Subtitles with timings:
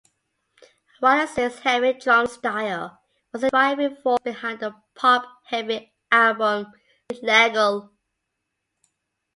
[0.99, 2.99] Wallace's heavy drum style
[3.31, 6.71] was the driving force behind the pop-heavy album
[7.11, 7.91] "Street-Legal".